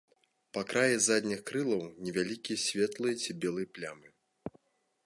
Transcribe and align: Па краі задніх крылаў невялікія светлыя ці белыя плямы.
Па 0.57 0.61
краі 0.69 0.95
задніх 1.07 1.43
крылаў 1.49 1.83
невялікія 2.07 2.63
светлыя 2.65 3.13
ці 3.23 3.31
белыя 3.47 3.67
плямы. 3.79 4.07